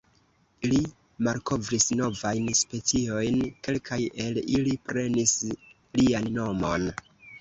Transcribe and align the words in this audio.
Li 0.69 0.77
malkovris 1.27 1.85
novajn 1.99 2.49
speciojn, 2.61 3.37
kelkaj 3.67 3.99
el 4.25 4.41
ili 4.57 4.75
prenis 4.89 5.35
lian 6.01 6.31
nomon. 6.41 6.89